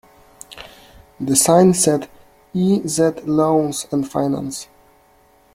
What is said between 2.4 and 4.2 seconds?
E Z Loans and